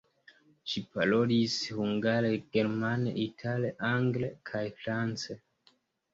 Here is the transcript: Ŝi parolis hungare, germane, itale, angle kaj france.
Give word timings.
Ŝi 0.69 0.81
parolis 0.95 1.57
hungare, 1.81 2.31
germane, 2.57 3.15
itale, 3.27 3.71
angle 3.93 4.33
kaj 4.53 4.65
france. 4.83 5.41